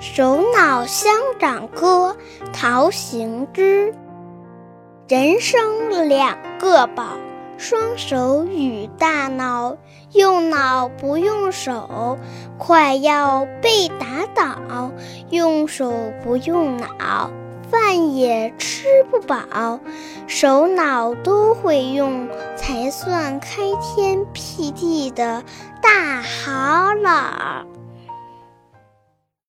[0.00, 2.16] 首脑乡长歌
[2.52, 3.92] 陶行知
[5.08, 7.16] 人生两个宝
[7.56, 9.76] 双手与大脑
[10.12, 12.16] 用脑不用手
[12.58, 14.92] 快要被打倒
[15.30, 15.92] 用手
[16.22, 17.32] 不用脑
[17.68, 19.80] 饭也吃不饱
[20.28, 25.42] 手脑都会用才算开天辟地的
[25.82, 26.94] 大好